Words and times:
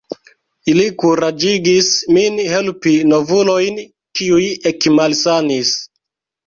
Ili 0.71 0.85
kuraĝigis 1.03 1.91
min 2.17 2.41
helpi 2.55 2.97
novulojn, 3.13 3.79
kiuj 4.21 4.45
ekmalsanis. 4.75 5.81